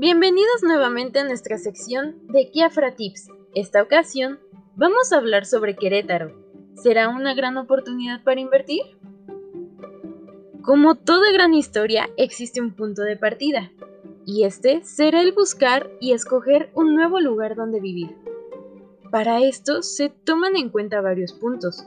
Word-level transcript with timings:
Bienvenidos 0.00 0.62
nuevamente 0.62 1.18
a 1.18 1.24
nuestra 1.24 1.58
sección 1.58 2.16
de 2.28 2.50
Kiafra 2.50 2.94
Tips. 2.94 3.28
Esta 3.54 3.82
ocasión 3.82 4.40
vamos 4.74 5.12
a 5.12 5.18
hablar 5.18 5.44
sobre 5.44 5.76
Querétaro. 5.76 6.32
¿Será 6.74 7.10
una 7.10 7.34
gran 7.34 7.58
oportunidad 7.58 8.24
para 8.24 8.40
invertir? 8.40 8.80
Como 10.62 10.94
toda 10.94 11.30
gran 11.32 11.52
historia, 11.52 12.08
existe 12.16 12.62
un 12.62 12.72
punto 12.72 13.02
de 13.02 13.18
partida, 13.18 13.72
y 14.24 14.44
este 14.44 14.82
será 14.84 15.20
el 15.20 15.32
buscar 15.32 15.90
y 16.00 16.12
escoger 16.12 16.70
un 16.72 16.94
nuevo 16.94 17.20
lugar 17.20 17.54
donde 17.54 17.78
vivir. 17.78 18.16
Para 19.10 19.42
esto 19.42 19.82
se 19.82 20.08
toman 20.08 20.56
en 20.56 20.70
cuenta 20.70 21.02
varios 21.02 21.34
puntos, 21.34 21.86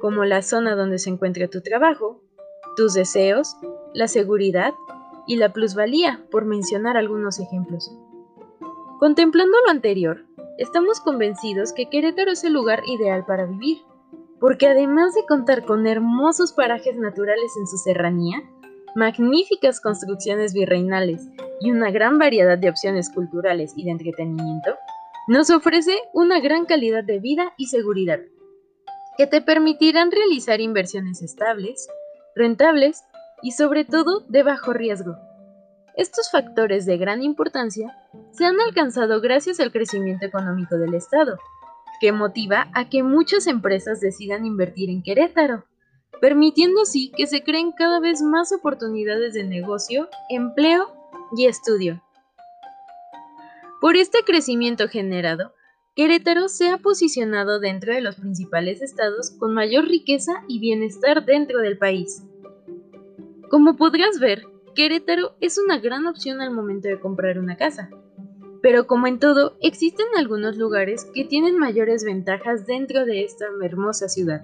como 0.00 0.24
la 0.24 0.40
zona 0.40 0.76
donde 0.76 0.98
se 0.98 1.10
encuentra 1.10 1.46
tu 1.48 1.60
trabajo, 1.60 2.22
tus 2.74 2.94
deseos, 2.94 3.54
la 3.92 4.08
seguridad 4.08 4.72
y 5.26 5.36
la 5.36 5.52
plusvalía, 5.52 6.24
por 6.30 6.44
mencionar 6.44 6.96
algunos 6.96 7.38
ejemplos. 7.38 7.90
Contemplando 8.98 9.56
lo 9.64 9.70
anterior, 9.70 10.26
estamos 10.58 11.00
convencidos 11.00 11.72
que 11.72 11.88
Querétaro 11.88 12.32
es 12.32 12.44
el 12.44 12.52
lugar 12.52 12.82
ideal 12.86 13.24
para 13.24 13.46
vivir, 13.46 13.78
porque 14.38 14.66
además 14.66 15.14
de 15.14 15.24
contar 15.26 15.64
con 15.64 15.86
hermosos 15.86 16.52
parajes 16.52 16.96
naturales 16.96 17.52
en 17.58 17.66
su 17.66 17.76
serranía, 17.78 18.42
magníficas 18.94 19.80
construcciones 19.80 20.52
virreinales 20.52 21.28
y 21.60 21.70
una 21.70 21.90
gran 21.90 22.18
variedad 22.18 22.58
de 22.58 22.70
opciones 22.70 23.10
culturales 23.10 23.72
y 23.76 23.84
de 23.84 23.90
entretenimiento, 23.92 24.76
nos 25.28 25.50
ofrece 25.50 25.96
una 26.12 26.40
gran 26.40 26.64
calidad 26.64 27.04
de 27.04 27.20
vida 27.20 27.52
y 27.56 27.66
seguridad, 27.66 28.20
que 29.16 29.26
te 29.26 29.40
permitirán 29.40 30.10
realizar 30.10 30.60
inversiones 30.60 31.22
estables, 31.22 31.88
rentables 32.34 33.04
y 33.42 33.52
sobre 33.52 33.84
todo 33.84 34.20
de 34.28 34.42
bajo 34.42 34.72
riesgo. 34.72 35.16
Estos 35.96 36.30
factores 36.30 36.86
de 36.86 36.96
gran 36.96 37.22
importancia 37.22 37.96
se 38.32 38.44
han 38.44 38.60
alcanzado 38.60 39.20
gracias 39.20 39.60
al 39.60 39.72
crecimiento 39.72 40.24
económico 40.24 40.76
del 40.76 40.94
Estado, 40.94 41.38
que 42.00 42.12
motiva 42.12 42.68
a 42.74 42.88
que 42.88 43.02
muchas 43.02 43.46
empresas 43.46 44.00
decidan 44.00 44.46
invertir 44.46 44.88
en 44.88 45.02
Querétaro, 45.02 45.64
permitiendo 46.20 46.82
así 46.82 47.12
que 47.16 47.26
se 47.26 47.42
creen 47.42 47.72
cada 47.72 48.00
vez 48.00 48.22
más 48.22 48.52
oportunidades 48.52 49.34
de 49.34 49.44
negocio, 49.44 50.08
empleo 50.28 50.92
y 51.36 51.46
estudio. 51.46 52.02
Por 53.80 53.96
este 53.96 54.18
crecimiento 54.24 54.88
generado, 54.88 55.52
Querétaro 55.96 56.48
se 56.48 56.70
ha 56.70 56.78
posicionado 56.78 57.60
dentro 57.60 57.92
de 57.92 58.00
los 58.00 58.16
principales 58.16 58.80
estados 58.80 59.32
con 59.32 59.54
mayor 59.54 59.86
riqueza 59.86 60.44
y 60.48 60.60
bienestar 60.60 61.24
dentro 61.24 61.60
del 61.60 61.78
país. 61.78 62.22
Como 63.50 63.76
podrás 63.76 64.20
ver, 64.20 64.44
Querétaro 64.76 65.32
es 65.40 65.58
una 65.58 65.78
gran 65.80 66.06
opción 66.06 66.40
al 66.40 66.52
momento 66.52 66.86
de 66.86 67.00
comprar 67.00 67.36
una 67.36 67.56
casa. 67.56 67.90
Pero 68.62 68.86
como 68.86 69.08
en 69.08 69.18
todo, 69.18 69.56
existen 69.60 70.06
algunos 70.16 70.56
lugares 70.56 71.04
que 71.12 71.24
tienen 71.24 71.58
mayores 71.58 72.04
ventajas 72.04 72.64
dentro 72.64 73.04
de 73.06 73.24
esta 73.24 73.46
hermosa 73.60 74.08
ciudad. 74.08 74.42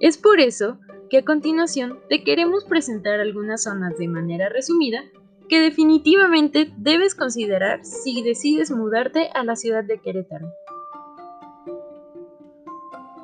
Es 0.00 0.16
por 0.16 0.40
eso 0.40 0.78
que 1.10 1.18
a 1.18 1.24
continuación 1.26 1.98
te 2.08 2.24
queremos 2.24 2.64
presentar 2.64 3.20
algunas 3.20 3.64
zonas 3.64 3.98
de 3.98 4.08
manera 4.08 4.48
resumida 4.48 5.02
que 5.50 5.60
definitivamente 5.60 6.72
debes 6.78 7.14
considerar 7.14 7.84
si 7.84 8.22
decides 8.22 8.70
mudarte 8.70 9.28
a 9.34 9.44
la 9.44 9.56
ciudad 9.56 9.84
de 9.84 10.00
Querétaro. 10.00 10.46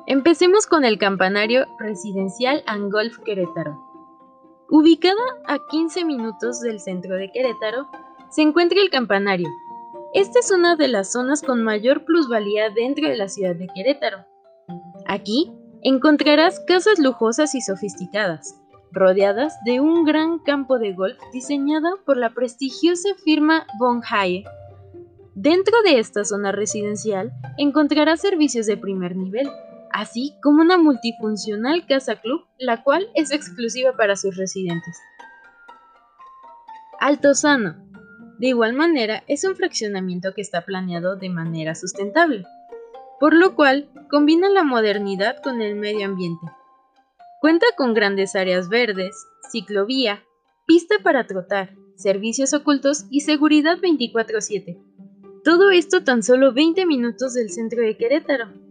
Empecemos 0.05 0.67
con 0.67 0.85
el 0.85 0.99
campanario 0.99 1.65
residencial 1.79 2.61
Angolf 2.67 3.17
Querétaro. 3.25 3.86
Ubicada 4.69 5.15
a 5.45 5.59
15 5.69 6.03
minutos 6.03 6.59
del 6.59 6.81
centro 6.81 7.15
de 7.15 7.31
Querétaro, 7.31 7.87
se 8.29 8.41
encuentra 8.41 8.81
el 8.81 8.89
campanario. 8.89 9.47
Esta 10.13 10.39
es 10.39 10.51
una 10.51 10.75
de 10.75 10.89
las 10.89 11.13
zonas 11.13 11.41
con 11.41 11.63
mayor 11.63 12.03
plusvalía 12.03 12.69
dentro 12.69 13.07
de 13.07 13.15
la 13.15 13.29
ciudad 13.29 13.55
de 13.55 13.67
Querétaro. 13.73 14.25
Aquí 15.05 15.53
encontrarás 15.83 16.59
casas 16.67 16.99
lujosas 16.99 17.55
y 17.55 17.61
sofisticadas, 17.61 18.59
rodeadas 18.91 19.55
de 19.63 19.79
un 19.79 20.03
gran 20.03 20.39
campo 20.39 20.79
de 20.79 20.91
golf 20.91 21.17
diseñado 21.31 22.03
por 22.05 22.17
la 22.17 22.31
prestigiosa 22.31 23.07
firma 23.23 23.65
Von 23.79 24.01
Haye. 24.09 24.43
Dentro 25.33 25.81
de 25.83 25.99
esta 25.99 26.25
zona 26.25 26.51
residencial 26.51 27.31
encontrarás 27.57 28.19
servicios 28.19 28.65
de 28.65 28.75
primer 28.75 29.15
nivel, 29.15 29.49
así 29.97 30.35
como 30.43 30.61
una 30.61 30.77
multifuncional 30.77 31.87
casa 31.87 32.17
club, 32.17 32.45
la 32.59 32.83
cual 32.83 33.09
es 33.15 33.31
exclusiva 33.31 33.93
para 33.97 34.15
sus 34.15 34.37
residentes. 34.37 34.95
Altozano. 36.99 37.83
De 38.37 38.49
igual 38.49 38.73
manera, 38.73 39.23
es 39.27 39.43
un 39.43 39.55
fraccionamiento 39.55 40.33
que 40.35 40.41
está 40.41 40.61
planeado 40.61 41.15
de 41.15 41.29
manera 41.29 41.73
sustentable, 41.73 42.45
por 43.19 43.33
lo 43.33 43.55
cual 43.55 43.89
combina 44.07 44.49
la 44.49 44.63
modernidad 44.63 45.41
con 45.41 45.63
el 45.63 45.73
medio 45.73 46.05
ambiente. 46.05 46.45
Cuenta 47.41 47.65
con 47.75 47.95
grandes 47.95 48.35
áreas 48.35 48.69
verdes, 48.69 49.15
ciclovía, 49.49 50.23
pista 50.67 50.97
para 51.03 51.25
trotar, 51.25 51.73
servicios 51.95 52.53
ocultos 52.53 53.07
y 53.09 53.21
seguridad 53.21 53.79
24/7. 53.79 54.79
Todo 55.43 55.71
esto 55.71 56.03
tan 56.03 56.21
solo 56.21 56.53
20 56.53 56.85
minutos 56.85 57.33
del 57.33 57.49
centro 57.49 57.81
de 57.81 57.97
Querétaro. 57.97 58.66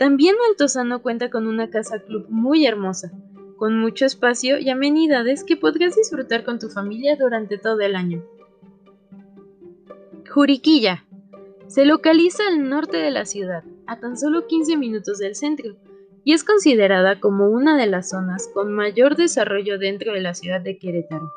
También 0.00 0.34
Altozano 0.48 1.02
cuenta 1.02 1.28
con 1.28 1.46
una 1.46 1.68
casa 1.68 1.98
club 1.98 2.24
muy 2.30 2.64
hermosa, 2.64 3.12
con 3.58 3.78
mucho 3.78 4.06
espacio 4.06 4.58
y 4.58 4.70
amenidades 4.70 5.44
que 5.44 5.58
podrás 5.58 5.94
disfrutar 5.94 6.42
con 6.42 6.58
tu 6.58 6.70
familia 6.70 7.16
durante 7.16 7.58
todo 7.58 7.80
el 7.80 7.94
año. 7.94 8.24
Juriquilla. 10.26 11.04
Se 11.66 11.84
localiza 11.84 12.44
al 12.48 12.66
norte 12.66 12.96
de 12.96 13.10
la 13.10 13.26
ciudad, 13.26 13.62
a 13.86 14.00
tan 14.00 14.16
solo 14.16 14.46
15 14.46 14.78
minutos 14.78 15.18
del 15.18 15.34
centro, 15.34 15.76
y 16.24 16.32
es 16.32 16.44
considerada 16.44 17.20
como 17.20 17.50
una 17.50 17.76
de 17.76 17.86
las 17.86 18.08
zonas 18.08 18.48
con 18.54 18.72
mayor 18.72 19.16
desarrollo 19.16 19.78
dentro 19.78 20.14
de 20.14 20.22
la 20.22 20.32
ciudad 20.32 20.62
de 20.62 20.78
Querétaro. 20.78 21.30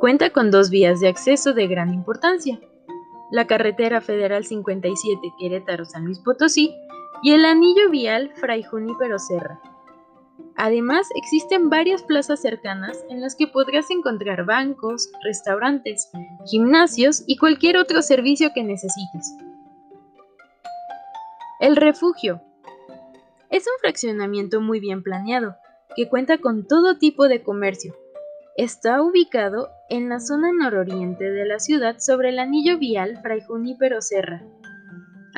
Cuenta 0.00 0.30
con 0.30 0.50
dos 0.50 0.70
vías 0.70 0.98
de 0.98 1.06
acceso 1.06 1.54
de 1.54 1.68
gran 1.68 1.94
importancia, 1.94 2.58
la 3.30 3.46
carretera 3.46 4.00
federal 4.00 4.44
57 4.44 5.20
Querétaro-San 5.38 6.04
Luis 6.04 6.18
Potosí 6.20 6.74
y 7.22 7.32
el 7.32 7.44
anillo 7.44 7.90
vial 7.90 8.32
Fray 8.36 8.62
Junípero 8.62 9.18
Serra. 9.18 9.60
Además, 10.56 11.06
existen 11.14 11.70
varias 11.70 12.02
plazas 12.02 12.40
cercanas 12.40 13.04
en 13.08 13.20
las 13.20 13.36
que 13.36 13.46
podrás 13.46 13.90
encontrar 13.90 14.44
bancos, 14.44 15.08
restaurantes, 15.22 16.10
gimnasios 16.46 17.22
y 17.26 17.36
cualquier 17.36 17.76
otro 17.76 18.02
servicio 18.02 18.50
que 18.52 18.64
necesites. 18.64 19.32
El 21.60 21.76
refugio. 21.76 22.42
Es 23.50 23.66
un 23.66 23.80
fraccionamiento 23.80 24.60
muy 24.60 24.80
bien 24.80 25.02
planeado, 25.02 25.56
que 25.96 26.08
cuenta 26.08 26.38
con 26.38 26.66
todo 26.66 26.98
tipo 26.98 27.28
de 27.28 27.42
comercio. 27.42 27.94
Está 28.58 29.00
ubicado 29.00 29.70
en 29.88 30.10
la 30.10 30.20
zona 30.20 30.52
nororiente 30.52 31.30
de 31.30 31.46
la 31.46 31.58
ciudad 31.58 31.96
sobre 32.00 32.28
el 32.28 32.38
anillo 32.38 32.76
vial 32.76 33.18
Fray 33.22 33.40
Junípero 33.40 34.02
Serra, 34.02 34.42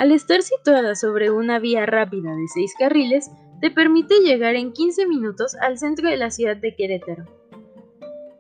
al 0.00 0.12
estar 0.12 0.40
situada 0.40 0.94
sobre 0.94 1.30
una 1.30 1.58
vía 1.58 1.84
rápida 1.84 2.34
de 2.34 2.48
6 2.54 2.72
carriles, 2.78 3.30
te 3.60 3.70
permite 3.70 4.14
llegar 4.20 4.54
en 4.54 4.72
15 4.72 5.06
minutos 5.06 5.54
al 5.60 5.76
centro 5.76 6.08
de 6.08 6.16
la 6.16 6.30
ciudad 6.30 6.56
de 6.56 6.74
Querétaro. 6.74 7.26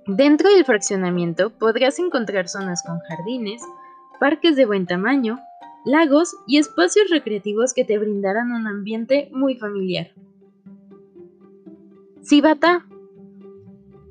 Dentro 0.06 0.48
del 0.48 0.64
fraccionamiento 0.64 1.50
podrás 1.50 1.98
encontrar 1.98 2.48
zonas 2.48 2.82
con 2.82 2.98
jardines, 3.00 3.60
parques 4.18 4.56
de 4.56 4.64
buen 4.64 4.86
tamaño, 4.86 5.38
lagos 5.84 6.34
y 6.46 6.56
espacios 6.56 7.10
recreativos 7.10 7.74
que 7.74 7.84
te 7.84 7.98
brindarán 7.98 8.52
un 8.52 8.66
ambiente 8.66 9.28
muy 9.30 9.56
familiar. 9.56 10.12
Cibatá. 12.24 12.86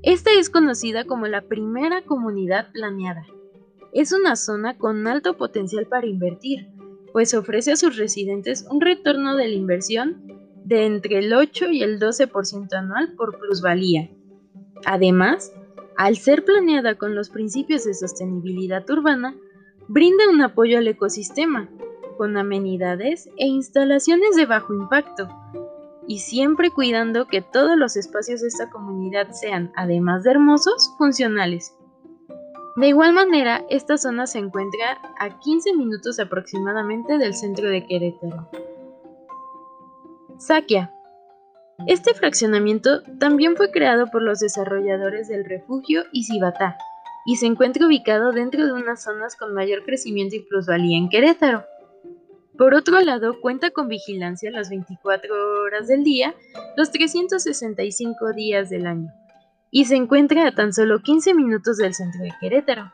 Esta 0.01 0.31
es 0.31 0.49
conocida 0.49 1.03
como 1.03 1.27
la 1.27 1.41
primera 1.41 2.01
comunidad 2.03 2.71
planeada. 2.71 3.25
Es 3.91 4.13
una 4.13 4.37
zona 4.37 4.77
con 4.77 5.05
alto 5.07 5.35
potencial 5.35 5.87
para 5.87 6.07
invertir, 6.07 6.69
pues 7.11 7.33
ofrece 7.33 7.73
a 7.73 7.75
sus 7.75 7.97
residentes 7.97 8.65
un 8.69 8.79
retorno 8.79 9.35
de 9.35 9.49
la 9.49 9.55
inversión 9.55 10.23
de 10.63 10.85
entre 10.85 11.19
el 11.19 11.33
8 11.33 11.71
y 11.71 11.83
el 11.83 11.99
12% 11.99 12.73
anual 12.73 13.13
por 13.15 13.37
plusvalía. 13.39 14.09
Además, 14.85 15.51
al 15.97 16.15
ser 16.15 16.45
planeada 16.45 16.95
con 16.95 17.13
los 17.13 17.29
principios 17.29 17.83
de 17.83 17.93
sostenibilidad 17.93 18.89
urbana, 18.89 19.35
brinda 19.89 20.29
un 20.29 20.41
apoyo 20.41 20.77
al 20.77 20.87
ecosistema, 20.87 21.69
con 22.17 22.37
amenidades 22.37 23.29
e 23.37 23.47
instalaciones 23.47 24.35
de 24.37 24.45
bajo 24.45 24.73
impacto, 24.73 25.27
y 26.09 26.17
siempre 26.17 26.71
cuidando 26.71 27.27
que 27.27 27.43
todos 27.43 27.77
los 27.77 27.95
espacios 27.95 28.41
de 28.41 28.47
esta 28.47 28.71
comunidad 28.71 29.29
sean, 29.29 29.71
además 29.75 30.23
de 30.23 30.31
hermosos, 30.31 30.95
funcionales. 30.97 31.77
De 32.77 32.87
igual 32.87 33.13
manera, 33.13 33.63
esta 33.69 33.95
zona 33.95 34.25
se 34.25 34.39
encuentra 34.39 34.97
a 35.19 35.37
15 35.37 35.75
minutos 35.75 36.19
aproximadamente 36.19 37.19
del 37.19 37.35
centro 37.35 37.69
de 37.69 37.85
Querétaro. 37.85 38.49
Saquia. 40.39 40.91
Este 41.85 42.15
fraccionamiento 42.15 43.03
también 43.19 43.55
fue 43.55 43.69
creado 43.69 44.07
por 44.07 44.23
los 44.23 44.39
desarrolladores 44.39 45.27
del 45.27 45.45
refugio 45.45 46.05
y 46.11 46.23
Cibatá, 46.23 46.75
y 47.27 47.35
se 47.35 47.45
encuentra 47.45 47.85
ubicado 47.85 48.31
dentro 48.31 48.65
de 48.65 48.73
unas 48.73 49.03
zonas 49.03 49.35
con 49.35 49.53
mayor 49.53 49.85
crecimiento 49.85 50.35
y 50.35 50.39
plusvalía 50.39 50.97
en 50.97 51.09
Querétaro. 51.09 51.65
Por 52.59 52.73
otro 52.73 52.99
lado, 52.99 53.39
cuenta 53.39 53.71
con 53.71 53.87
vigilancia 53.87 54.51
las 54.51 54.69
24 54.69 55.33
horas 55.63 55.87
del 55.87 56.03
día, 56.03 56.35
los 56.75 56.91
365 56.91 58.33
días 58.33 58.69
del 58.69 58.85
año, 58.85 59.13
y 59.71 59.85
se 59.85 59.95
encuentra 59.95 60.45
a 60.45 60.51
tan 60.51 60.73
solo 60.73 60.99
15 60.99 61.33
minutos 61.35 61.77
del 61.77 61.93
centro 61.93 62.21
de 62.21 62.33
Querétaro. 62.41 62.91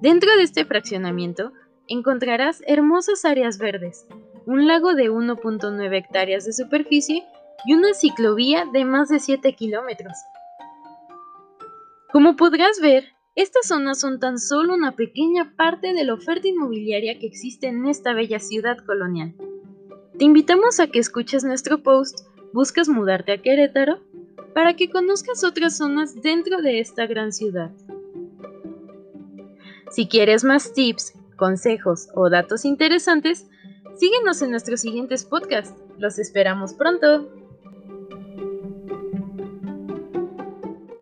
Dentro 0.00 0.30
de 0.36 0.44
este 0.44 0.64
fraccionamiento 0.64 1.50
encontrarás 1.88 2.62
hermosas 2.68 3.24
áreas 3.24 3.58
verdes, 3.58 4.06
un 4.46 4.68
lago 4.68 4.94
de 4.94 5.10
1.9 5.10 5.98
hectáreas 5.98 6.44
de 6.44 6.52
superficie 6.52 7.24
y 7.66 7.74
una 7.74 7.94
ciclovía 7.94 8.64
de 8.72 8.84
más 8.84 9.08
de 9.08 9.18
7 9.18 9.54
kilómetros. 9.54 10.14
Como 12.12 12.36
podrás 12.36 12.78
ver, 12.80 13.13
estas 13.34 13.66
zonas 13.66 14.00
son 14.00 14.20
tan 14.20 14.38
solo 14.38 14.74
una 14.74 14.96
pequeña 14.96 15.54
parte 15.56 15.92
de 15.92 16.04
la 16.04 16.14
oferta 16.14 16.48
inmobiliaria 16.48 17.18
que 17.18 17.26
existe 17.26 17.66
en 17.66 17.86
esta 17.86 18.12
bella 18.12 18.38
ciudad 18.38 18.78
colonial. 18.78 19.34
Te 20.18 20.24
invitamos 20.24 20.78
a 20.78 20.86
que 20.86 21.00
escuches 21.00 21.44
nuestro 21.44 21.82
post 21.82 22.20
¿Buscas 22.52 22.88
mudarte 22.88 23.32
a 23.32 23.42
Querétaro? 23.42 23.98
para 24.54 24.76
que 24.76 24.88
conozcas 24.88 25.42
otras 25.42 25.76
zonas 25.76 26.22
dentro 26.22 26.62
de 26.62 26.78
esta 26.78 27.06
gran 27.06 27.32
ciudad. 27.32 27.72
Si 29.90 30.06
quieres 30.06 30.44
más 30.44 30.72
tips, 30.72 31.14
consejos 31.36 32.08
o 32.14 32.30
datos 32.30 32.64
interesantes, 32.64 33.48
síguenos 33.96 34.40
en 34.42 34.52
nuestros 34.52 34.80
siguientes 34.80 35.24
podcasts. 35.24 35.74
Los 35.98 36.20
esperamos 36.20 36.74
pronto. 36.74 37.28